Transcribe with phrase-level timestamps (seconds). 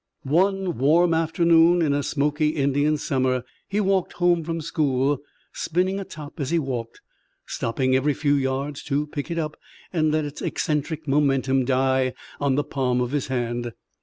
[0.23, 5.21] One warm afternoon in a smoky Indian summer he walked home from school,
[5.53, 7.01] spinning a top as he walked,
[7.45, 9.57] stopping every few yards to pick it up
[9.93, 13.73] and to let its eccentric momentum die on the palm of his hand.